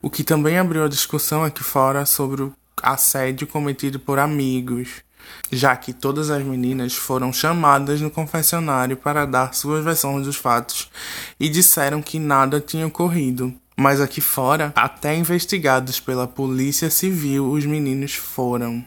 O 0.00 0.08
que 0.08 0.24
também 0.24 0.58
abriu 0.58 0.84
a 0.84 0.88
discussão 0.88 1.44
aqui 1.44 1.62
fora 1.62 2.06
sobre 2.06 2.42
o 2.42 2.54
assédio 2.82 3.46
cometido 3.46 4.00
por 4.00 4.18
amigos 4.18 5.02
já 5.50 5.76
que 5.76 5.92
todas 5.92 6.30
as 6.30 6.42
meninas 6.42 6.94
foram 6.94 7.32
chamadas 7.32 8.00
no 8.00 8.10
confessionário 8.10 8.96
para 8.96 9.26
dar 9.26 9.54
suas 9.54 9.84
versões 9.84 10.26
dos 10.26 10.36
fatos 10.36 10.90
e 11.38 11.48
disseram 11.48 12.02
que 12.02 12.18
nada 12.18 12.60
tinha 12.60 12.86
ocorrido. 12.86 13.54
Mas 13.76 14.00
aqui 14.00 14.20
fora, 14.20 14.72
até 14.76 15.16
investigados 15.16 15.98
pela 15.98 16.26
polícia 16.26 16.90
civil, 16.90 17.50
os 17.50 17.64
meninos 17.64 18.14
foram. 18.14 18.84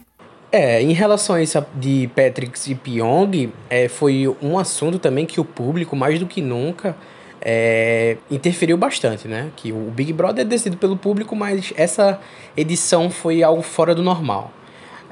É, 0.52 0.80
em 0.80 0.92
relação 0.92 1.36
a 1.36 1.42
isso 1.42 1.64
de 1.74 2.08
Patrick 2.14 2.70
e 2.70 2.74
Pyong, 2.74 3.52
é, 3.68 3.88
foi 3.88 4.26
um 4.40 4.58
assunto 4.58 4.98
também 4.98 5.26
que 5.26 5.40
o 5.40 5.44
público, 5.44 5.96
mais 5.96 6.18
do 6.18 6.26
que 6.26 6.40
nunca, 6.40 6.96
é, 7.40 8.16
interferiu 8.30 8.76
bastante, 8.76 9.28
né? 9.28 9.50
Que 9.56 9.72
o 9.72 9.90
Big 9.90 10.12
Brother 10.12 10.44
é 10.44 10.48
decidido 10.48 10.76
pelo 10.76 10.96
público, 10.96 11.34
mas 11.34 11.72
essa 11.76 12.20
edição 12.56 13.10
foi 13.10 13.42
algo 13.42 13.62
fora 13.62 13.94
do 13.94 14.02
normal. 14.02 14.52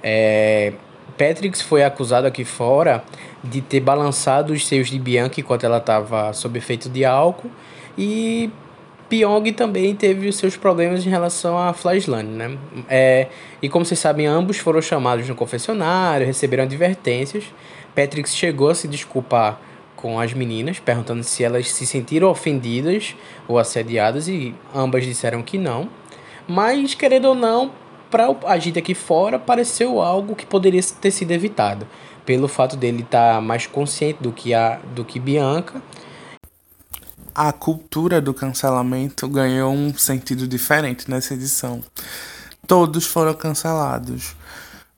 É, 0.03 0.73
Patrick 1.19 1.63
foi 1.63 1.85
acusado 1.85 2.27
aqui 2.27 2.45
fora 2.45 3.05
de 3.43 3.61
ter 3.61 3.81
balançado 3.81 4.53
os 4.53 4.67
seios 4.67 4.89
de 4.89 4.99
Bianca 4.99 5.41
enquanto 5.41 5.65
ela 5.65 5.79
estava 5.79 6.33
sob 6.33 6.59
efeito 6.59 6.89
de 6.89 7.05
álcool 7.05 7.51
e 7.97 8.51
Pyong 9.09 9.53
também 9.53 9.95
teve 9.95 10.29
os 10.29 10.37
seus 10.37 10.57
problemas 10.57 11.07
em 11.07 11.11
relação 11.11 11.59
a 11.59 11.73
Flashland, 11.73 12.25
né? 12.25 12.59
É, 12.89 13.29
e 13.61 13.69
como 13.69 13.85
vocês 13.85 14.01
sabem, 14.01 14.27
ambos 14.27 14.59
foram 14.59 14.81
chamados 14.81 15.29
no 15.29 15.35
confessionário, 15.35 16.27
receberam 16.27 16.65
advertências. 16.65 17.45
Patrick 17.95 18.29
chegou 18.29 18.71
a 18.71 18.75
se 18.75 18.89
desculpar 18.89 19.61
com 19.95 20.19
as 20.19 20.33
meninas, 20.33 20.79
perguntando 20.79 21.23
se 21.23 21.45
elas 21.45 21.71
se 21.71 21.87
sentiram 21.87 22.29
ofendidas 22.29 23.15
ou 23.47 23.59
assediadas, 23.59 24.29
e 24.29 24.55
ambas 24.75 25.05
disseram 25.05 25.43
que 25.43 25.57
não. 25.57 25.89
Mas, 26.47 26.95
querendo 26.95 27.27
ou 27.27 27.35
não, 27.35 27.73
para 28.11 28.29
a 28.47 28.59
gente 28.59 28.79
aqui 28.79 28.95
fora 28.95 29.39
pareceu 29.39 30.01
algo 30.01 30.37
que 30.37 30.47
poderia 30.47 30.81
ter 31.01 31.11
sido 31.11 31.31
evitado, 31.31 31.87
pelo 32.25 32.47
fato 32.49 32.77
dele 32.77 33.03
estar 33.03 33.35
tá 33.35 33.41
mais 33.41 33.67
consciente 33.67 34.23
do 34.23 34.31
que 34.31 34.55
a 34.55 34.79
do 34.95 35.05
que 35.05 35.19
Bianca. 35.19 35.83
A 37.37 37.53
cultura 37.53 38.21
do 38.21 38.33
cancelamento 38.33 39.27
ganhou 39.27 39.75
um 39.75 39.93
sentido 39.93 40.47
diferente 40.47 41.11
nessa 41.11 41.35
edição. 41.35 41.83
Todos 42.65 43.09
foram 43.09 43.35
cancelados, 43.35 44.37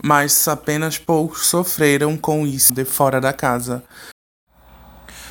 mas 0.04 0.46
apenas 0.46 0.98
poucos 0.98 1.46
sofreram 1.46 2.14
com 2.14 2.46
isso 2.46 2.74
de 2.74 2.84
fora 2.84 3.22
da 3.22 3.32
casa. 3.32 3.82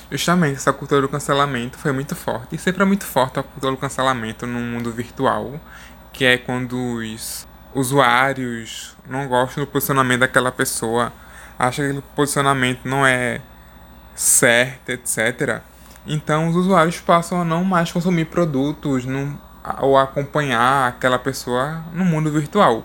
Justamente, 0.10 0.56
essa 0.56 0.74
cultura 0.74 1.00
do 1.02 1.08
cancelamento 1.08 1.78
foi 1.78 1.92
muito 1.92 2.16
forte. 2.16 2.56
E 2.56 2.58
sempre 2.58 2.82
é 2.82 2.86
muito 2.86 3.06
forte 3.06 3.40
a 3.40 3.44
cultura 3.44 3.74
do 3.74 3.78
cancelamento 3.78 4.48
no 4.48 4.60
mundo 4.60 4.92
virtual, 4.92 5.60
que 6.12 6.26
é 6.26 6.40
quando 6.40 6.76
os 6.76 7.46
usuários 7.76 8.98
não 9.08 9.28
gostam 9.28 9.64
do 9.64 9.70
posicionamento 9.70 10.22
daquela 10.22 10.52
pessoa, 10.52 11.14
acham 11.60 11.86
que 11.86 11.92
aquele 11.92 12.04
posicionamento 12.16 12.80
não 12.84 13.06
é 13.06 13.42
certo, 14.16 14.90
etc. 14.90 15.62
Então 16.06 16.50
os 16.50 16.56
usuários 16.56 17.00
passam 17.00 17.42
a 17.42 17.46
não 17.46 17.64
mais 17.64 17.92
consumir 17.92 18.26
produtos 18.26 19.06
ou 19.82 19.98
acompanhar 19.98 20.88
aquela 20.88 21.18
pessoa 21.18 21.84
no 21.94 22.06
mundo 22.06 22.32
virtual. 22.32 22.84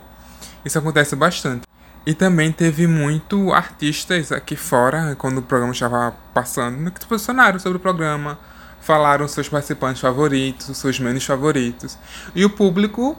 Isso 0.64 0.78
acontece 0.78 1.14
bastante. 1.14 1.66
E 2.06 2.14
também 2.14 2.50
teve 2.50 2.86
muito 2.86 3.52
artistas 3.52 4.32
aqui 4.32 4.56
fora, 4.56 5.14
quando 5.16 5.38
o 5.38 5.42
programa 5.42 5.72
estava 5.72 6.14
passando, 6.32 6.90
que 6.90 7.00
se 7.00 7.06
posicionaram 7.06 7.58
sobre 7.58 7.76
o 7.76 7.80
programa, 7.80 8.38
falaram 8.80 9.28
seus 9.28 9.48
participantes 9.48 10.00
favoritos, 10.00 10.74
seus 10.76 10.98
menos 10.98 11.24
favoritos. 11.24 11.98
E 12.34 12.42
o 12.44 12.50
público 12.50 13.16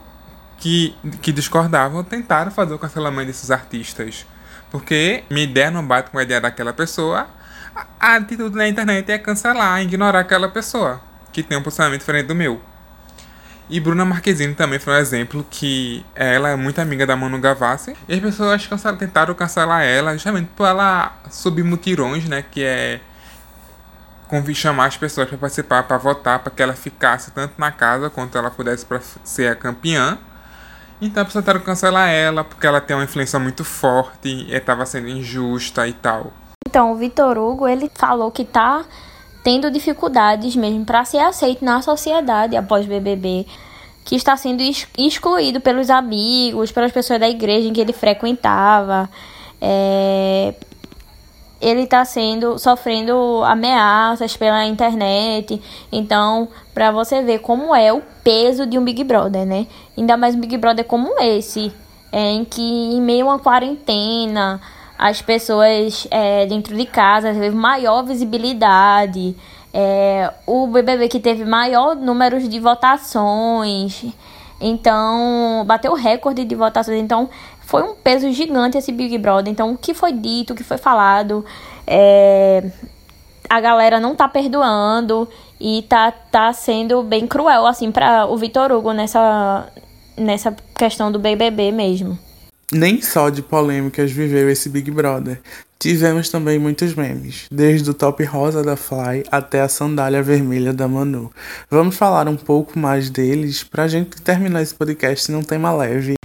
que, 0.58 0.96
que 1.22 1.31
tentaram 2.03 2.51
fazer 2.51 2.74
o 2.74 2.79
cancelamento 2.79 3.27
desses 3.27 3.51
artistas. 3.51 4.25
Porque 4.72 5.24
minha 5.29 5.43
ideia 5.43 5.70
não 5.70 5.86
bate 5.86 6.10
com 6.10 6.17
a 6.17 6.24
ideia 6.24 6.39
daquela 6.39 6.72
pessoa, 6.74 7.27
a 7.75 8.16
atitude 8.16 8.56
na 8.56 8.68
internet 8.68 9.12
é 9.12 9.18
cancelar, 9.18 9.82
ignorar 9.82 10.20
aquela 10.20 10.50
pessoa 10.50 11.01
que 11.32 11.42
tem 11.42 11.58
um 11.58 11.63
posicionamento 11.63 12.00
diferente 12.00 12.28
do 12.28 12.36
meu. 12.36 12.62
E 13.70 13.80
Bruna 13.80 14.04
Marquezine 14.04 14.54
também 14.54 14.80
foi 14.80 14.94
um 14.94 14.98
exemplo 14.98 15.46
que 15.50 16.06
ela 16.13 16.50
é 16.50 16.56
muito 16.58 16.80
amiga 16.80 17.06
da 17.08 17.16
Manu 17.16 17.40
Gavassi. 17.40 17.96
E 18.06 18.13
as 18.13 18.20
pessoas 18.20 18.68
cancel, 18.68 18.98
tentaram 18.98 19.34
cancelar 19.34 19.84
ela 19.84 20.12
justamente 20.12 20.50
por 20.58 20.68
ela 20.68 21.18
subir 21.30 21.63
mutirões, 21.63 22.25
né? 22.25 22.44
Que 22.51 22.63
é 22.63 23.00
chamar 24.54 24.86
as 24.86 24.98
pessoas 24.98 25.28
para 25.28 25.38
participar, 25.38 25.84
para 25.84 25.98
votar, 25.98 26.40
para 26.40 26.51
que 26.51 26.62
ela 26.62 26.74
ficasse 26.74 27.32
tanto 27.32 27.54
na 27.58 27.72
casa 27.72 28.10
quanto 28.10 28.38
ela 28.38 28.50
pudesse 28.50 28.86
para 28.86 29.00
ser 29.24 29.51
a 29.51 29.56
campeã. 29.56 30.18
Então 31.01 31.24
tentaram 31.25 31.62
cancelar 31.62 32.10
ela 32.10 32.44
porque 32.44 32.68
ela 32.68 32.82
tem 32.82 32.96
uma 32.96 33.04
influência 33.04 33.40
muito 33.40 33.63
forte 33.63 34.28
e 34.28 34.54
estava 34.54 34.86
sendo 34.86 35.08
injusta 35.08 35.88
e 35.88 35.94
tal. 35.94 36.34
Então, 36.68 36.91
o 36.91 36.96
Vitor 36.96 37.38
Hugo, 37.38 37.68
ele 37.68 37.91
falou 37.96 38.32
que 38.32 38.46
tá 38.46 38.86
tendo 39.44 39.72
dificuldades 39.72 40.56
mesmo 40.56 40.86
para 40.86 41.03
ser 41.03 41.18
aceito 41.18 41.65
na 41.65 41.82
sociedade 41.82 42.56
após 42.56 42.86
BBB, 42.86 43.46
que 44.06 44.15
está 44.15 44.38
sendo 44.38 44.62
excluído 44.98 45.60
pelos 45.60 45.89
amigos, 45.89 46.72
pelas 46.72 46.91
pessoas 46.91 47.20
da 47.20 47.30
igreja 47.30 47.68
em 47.68 47.74
que 47.74 47.82
ele 47.82 47.94
frequentava. 47.94 49.10
É, 49.60 50.53
ele 51.60 51.82
está 51.82 52.06
sendo 52.06 52.58
sofrendo 52.58 53.44
ameaças 53.44 54.38
pela 54.38 54.65
internet. 54.65 55.62
Então, 55.91 56.48
para 56.74 56.91
você 56.91 57.22
ver 57.22 57.39
como 57.39 57.75
é 57.75 57.91
o 57.91 58.01
peso 58.24 58.65
de 58.65 58.77
um 58.77 58.84
Big 58.84 59.03
Brother, 59.03 59.46
né? 59.46 59.68
Ainda 59.98 60.15
mais 60.15 60.36
um 60.36 60.39
Big 60.39 60.58
Brother 60.58 60.86
como 60.86 61.20
esse, 61.20 61.72
é, 62.12 62.32
em 62.32 62.46
que 62.46 62.62
em 62.62 63.01
meio 63.01 63.27
a 63.27 63.34
uma 63.34 63.39
quarentena, 63.39 64.62
as 65.01 65.20
pessoas 65.20 66.08
é, 66.12 66.46
dentro 66.46 66.77
de 66.77 66.86
casa 66.86 67.34
teve 67.34 67.50
maior 67.50 68.03
visibilidade. 68.03 69.36
É, 69.74 70.31
o 70.46 70.67
BBB 70.67 71.08
que 71.08 71.20
teve 71.20 71.43
maior 71.43 71.96
número 71.96 72.39
de 72.39 72.60
votações. 72.60 74.05
Então, 74.60 75.63
bateu 75.65 75.96
recorde 75.96 76.46
de 76.46 76.53
votações. 76.53 77.01
Então, 77.01 77.27
foi 77.62 77.81
um 77.81 77.96
peso 77.96 78.31
gigante 78.31 78.77
esse 78.77 78.91
Big 78.91 79.17
Brother. 79.17 79.51
Então, 79.51 79.72
o 79.72 79.77
que 79.77 79.96
foi 79.96 80.13
dito, 80.13 80.53
o 80.53 80.55
que 80.55 80.63
foi 80.63 80.77
falado, 80.77 81.43
é... 81.88 82.70
a 83.50 83.60
galera 83.60 84.00
não 84.00 84.15
tá 84.15 84.27
perdoando 84.27 85.27
e 85.60 85.81
tá, 85.89 86.12
tá 86.12 86.53
sendo 86.53 87.01
bem 87.01 87.25
cruel, 87.25 87.65
assim, 87.65 87.91
para 87.91 88.27
o 88.27 88.38
Vitor 88.38 88.72
Hugo 88.72 88.91
nessa, 88.91 89.67
nessa 90.15 90.55
questão 90.77 91.12
do 91.12 91.17
BBB 91.17 91.72
mesmo. 91.72 92.20
Nem 92.72 93.01
só 93.01 93.30
de 93.30 93.42
polêmicas 93.42 94.12
viveu 94.12 94.50
esse 94.50 94.70
Big 94.70 94.90
Brother. 94.90 95.40
Tivemos 95.78 96.30
também 96.30 96.60
muitos 96.60 96.94
memes, 96.94 97.48
desde 97.51 97.90
o 97.90 97.94
top 97.94 98.24
rosa 98.24 98.63
da 98.63 98.75
Fly 98.75 99.24
até 99.32 99.62
a 99.62 99.68
sandália 99.68 100.22
vermelha 100.22 100.72
da 100.72 100.88
Manu. 100.88 101.32
Vamos 101.70 101.98
falar 101.98 102.28
um 102.30 102.38
pouco 102.38 102.78
mais 102.78 103.10
deles 103.10 103.63
pra 103.63 103.88
gente 103.88 104.22
terminar 104.22 104.62
esse 104.62 104.75
podcast 104.75 105.32
num 105.32 105.42
tema 105.42 105.74
leve 105.74 106.16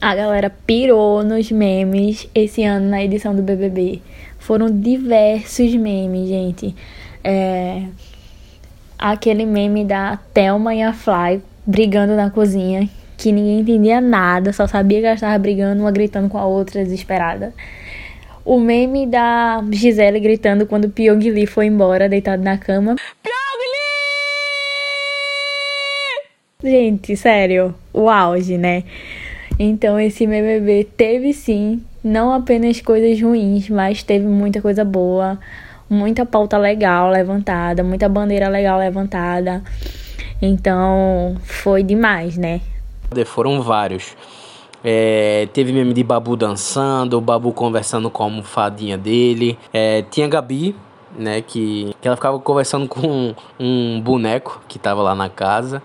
a 0.00 0.14
galera 0.14 0.50
pirou 0.50 1.24
nos 1.24 1.50
memes 1.50 2.28
esse 2.34 2.62
ano 2.62 2.88
na 2.88 3.02
edição 3.02 3.34
do 3.34 3.42
BBB. 3.42 4.00
Foram 4.38 4.70
diversos 4.70 5.74
memes, 5.74 6.28
gente. 6.28 6.76
É... 7.24 7.82
Aquele 8.98 9.44
meme 9.44 9.84
da 9.84 10.18
Thelma 10.32 10.74
e 10.74 10.82
a 10.82 10.92
Fly 10.92 11.42
brigando 11.66 12.14
na 12.14 12.30
cozinha, 12.30 12.88
que 13.16 13.32
ninguém 13.32 13.60
entendia 13.60 14.00
nada, 14.00 14.52
só 14.52 14.66
sabia 14.66 15.00
que 15.00 15.06
elas 15.06 15.16
estavam 15.18 15.38
brigando, 15.38 15.82
uma 15.82 15.90
gritando 15.90 16.28
com 16.28 16.38
a 16.38 16.44
outra, 16.44 16.82
desesperada. 16.84 17.52
O 18.44 18.60
meme 18.60 19.06
da 19.06 19.62
Gisele 19.72 20.20
gritando 20.20 20.66
quando 20.66 20.84
o 20.84 20.90
Pyong 20.90 21.30
Lee 21.30 21.46
foi 21.46 21.66
embora, 21.66 22.08
deitado 22.08 22.42
na 22.42 22.56
cama. 22.56 22.94
Pyong 23.22 23.62
Lee! 26.62 26.70
Gente, 26.70 27.16
sério, 27.16 27.74
o 27.92 28.08
auge, 28.08 28.56
né? 28.56 28.84
Então 29.58 29.98
esse 29.98 30.26
BBB 30.26 30.86
teve 30.96 31.32
sim, 31.32 31.82
não 32.04 32.32
apenas 32.32 32.80
coisas 32.80 33.20
ruins, 33.20 33.68
mas 33.70 34.02
teve 34.02 34.26
muita 34.26 34.60
coisa 34.60 34.84
boa. 34.84 35.38
muita 35.88 36.26
pauta 36.26 36.58
legal 36.58 37.10
levantada, 37.10 37.82
muita 37.82 38.08
bandeira 38.08 38.48
legal 38.48 38.78
levantada. 38.78 39.62
Então, 40.40 41.36
foi 41.42 41.82
demais, 41.82 42.36
né? 42.36 42.60
Foram 43.26 43.62
vários. 43.62 44.16
É, 44.84 45.48
teve 45.52 45.72
meme 45.72 45.92
de 45.92 46.02
Babu 46.04 46.36
dançando, 46.36 47.18
o 47.18 47.20
Babu 47.20 47.52
conversando 47.52 48.10
com 48.10 48.22
a 48.22 48.26
almofadinha 48.26 48.96
dele. 48.96 49.58
É, 49.72 50.02
tinha 50.02 50.28
Gabi, 50.28 50.76
né, 51.16 51.40
que, 51.40 51.94
que 52.00 52.06
ela 52.06 52.16
ficava 52.16 52.38
conversando 52.38 52.86
com 52.86 53.34
um 53.58 54.00
boneco 54.00 54.60
que 54.68 54.78
tava 54.78 55.02
lá 55.02 55.14
na 55.14 55.28
casa. 55.28 55.82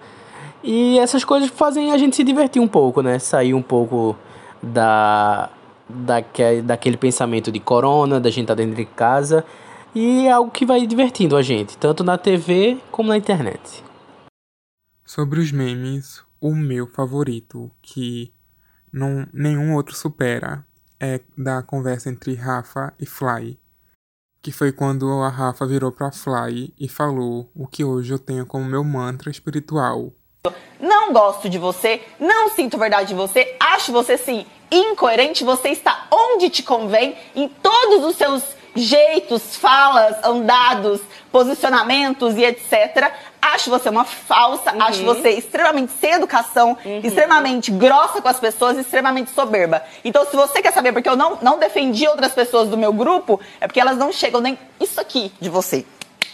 E 0.63 1.00
essas 1.00 1.24
coisas 1.24 1.50
fazem 1.50 1.92
a 1.92 1.98
gente 1.98 2.16
se 2.16 2.24
divertir 2.24 2.62
um 2.62 2.68
pouco, 2.68 3.01
né? 3.01 3.18
Sair 3.18 3.54
um 3.54 3.62
pouco 3.62 4.16
da, 4.62 5.50
daque, 5.90 6.62
daquele 6.62 6.98
pensamento 6.98 7.51
de 7.51 7.60
corona, 7.60 8.20
da 8.20 8.30
gente 8.30 8.44
estar 8.44 8.56
tá 8.56 8.62
dentro 8.62 8.75
de 8.75 8.86
casa. 8.86 9.44
E 9.96 10.28
é 10.28 10.32
algo 10.32 10.51
que 10.51 10.66
vai 10.66 10.86
divertindo 10.86 11.36
a 11.36 11.42
gente, 11.42 11.78
tanto 11.78 12.04
na 12.04 12.18
TV 12.18 12.78
como 12.92 13.10
na 13.10 13.18
internet. 13.18 13.84
Sobre 15.04 15.40
os 15.40 15.51
memes, 15.51 16.24
o 16.41 16.55
meu 16.55 16.88
favorito, 16.88 17.71
que 17.81 18.33
não, 18.91 19.27
nenhum 19.31 19.75
outro 19.75 19.95
supera, 19.95 20.65
é 21.00 21.21
da 21.38 21.62
conversa 21.62 22.10
entre 22.10 22.33
Rafa 22.33 22.93
e 23.00 23.05
Fly. 23.05 23.60
Que 24.41 24.51
foi 24.51 24.71
quando 24.71 25.07
a 25.21 25.29
Rafa 25.29 25.67
virou 25.67 25.91
pra 25.91 26.12
Fly 26.12 26.74
e 26.79 26.89
falou 26.89 27.51
o 27.53 27.67
que 27.67 27.83
hoje 27.83 28.12
eu 28.12 28.19
tenho 28.19 28.45
como 28.45 28.65
meu 28.65 28.83
mantra 28.83 29.29
espiritual. 29.29 30.12
Não 30.79 31.13
gosto 31.13 31.48
de 31.48 31.60
você, 31.60 32.01
não 32.19 32.50
sinto 32.50 32.77
verdade 32.77 33.10
de 33.10 33.13
você, 33.13 33.55
acho 33.60 33.91
você 33.91 34.17
sim 34.17 34.48
incoerente, 34.71 35.43
você 35.43 35.69
está 35.69 36.07
onde 36.12 36.50
te 36.50 36.63
convém, 36.63 37.15
em 37.36 37.48
todos 37.48 38.03
os 38.03 38.15
seus 38.15 38.43
jeitos, 38.75 39.56
falas, 39.56 40.16
andados, 40.24 41.01
posicionamentos 41.32 42.36
e 42.36 42.44
etc. 42.44 43.12
Acho 43.42 43.70
você 43.70 43.90
uma 43.90 44.06
falsa, 44.06 44.74
uhum. 44.74 44.82
acho 44.82 45.04
você 45.04 45.30
extremamente 45.32 45.92
sem 46.00 46.13
educação, 46.13 46.78
uhum. 46.86 47.01
extremamente 47.04 47.72
grossa 47.72 48.22
com 48.22 48.28
as 48.28 48.40
pessoas, 48.40 48.78
extremamente 48.78 49.32
soberba. 49.32 49.82
Então, 50.04 50.25
se 50.25 50.36
você 50.36 50.62
quer 50.62 50.74
saber 50.74 50.92
porque 50.92 51.10
eu 51.10 51.16
não, 51.16 51.38
não 51.42 51.60
defendi 51.60 52.08
outras 52.08 52.34
pessoas 52.34 52.70
do 52.70 52.78
meu 52.78 52.94
grupo, 52.94 53.40
é 53.60 53.68
porque 53.68 53.80
elas 53.80 53.98
não 53.98 54.12
chegam 54.12 54.42
nem 54.42 54.58
isso 54.80 55.00
aqui 55.00 55.32
de 55.40 55.50
você. 55.50 55.86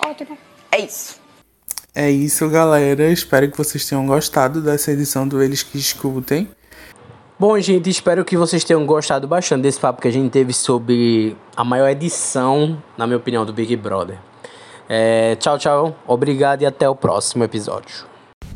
Ótimo. 0.05 0.37
É 0.71 0.79
isso. 0.79 1.27
É 1.95 2.11
isso, 2.11 2.47
galera. 2.49 3.09
Espero 3.09 3.49
que 3.49 3.57
vocês 3.57 3.83
tenham 3.85 4.05
gostado 4.05 4.61
dessa 4.61 4.91
edição 4.91 5.27
do 5.27 5.41
Eles 5.41 5.63
que 5.63 5.79
Escutem. 5.79 6.47
Bom, 7.39 7.59
gente, 7.59 7.87
espero 7.87 8.25
que 8.25 8.35
vocês 8.35 8.63
tenham 8.63 8.83
gostado 8.83 9.27
bastante 9.27 9.61
desse 9.61 9.79
papo 9.79 10.01
que 10.01 10.07
a 10.07 10.11
gente 10.11 10.31
teve 10.31 10.51
sobre 10.51 11.37
a 11.55 11.63
maior 11.63 11.87
edição, 11.87 12.81
na 12.97 13.05
minha 13.05 13.17
opinião, 13.17 13.45
do 13.45 13.53
Big 13.53 13.75
Brother. 13.75 14.17
É, 14.89 15.35
tchau, 15.35 15.59
tchau. 15.59 15.95
Obrigado 16.07 16.63
e 16.63 16.65
até 16.65 16.89
o 16.89 16.95
próximo 16.95 17.43
episódio. 17.43 18.07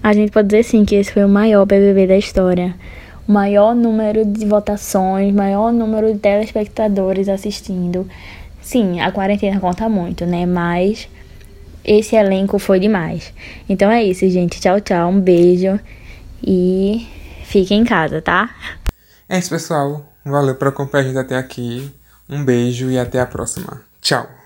A 0.01 0.13
gente 0.13 0.31
pode 0.31 0.47
dizer 0.47 0.63
sim 0.63 0.83
que 0.83 0.95
esse 0.95 1.13
foi 1.13 1.23
o 1.23 1.29
maior 1.29 1.63
BBB 1.63 2.07
da 2.07 2.17
história. 2.17 2.73
O 3.27 3.31
maior 3.31 3.75
número 3.75 4.25
de 4.25 4.47
votações, 4.47 5.31
maior 5.31 5.71
número 5.71 6.11
de 6.11 6.17
telespectadores 6.17 7.29
assistindo. 7.29 8.09
Sim, 8.63 8.99
a 8.99 9.11
quarentena 9.11 9.59
conta 9.59 9.87
muito, 9.87 10.25
né? 10.25 10.47
Mas 10.47 11.07
esse 11.85 12.15
elenco 12.15 12.57
foi 12.57 12.79
demais. 12.79 13.31
Então 13.69 13.91
é 13.91 14.03
isso, 14.03 14.27
gente. 14.27 14.59
Tchau, 14.59 14.81
tchau. 14.81 15.07
Um 15.09 15.19
beijo 15.19 15.79
e 16.43 17.07
fiquem 17.51 17.81
em 17.81 17.85
casa, 17.85 18.21
tá? 18.21 18.49
É 19.27 19.37
isso, 19.37 19.49
pessoal. 19.49 20.05
Valeu 20.25 20.55
por 20.55 20.69
acompanhar 20.69 21.03
a 21.03 21.07
gente 21.07 21.17
até 21.17 21.37
aqui. 21.37 21.93
Um 22.29 22.43
beijo 22.43 22.89
e 22.89 22.97
até 22.97 23.19
a 23.19 23.25
próxima. 23.25 23.81
Tchau. 24.01 24.40